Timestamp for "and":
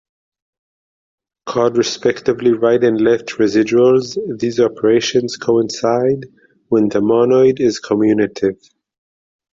2.83-2.99